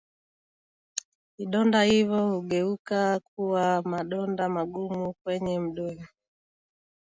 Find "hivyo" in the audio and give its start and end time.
1.83-2.29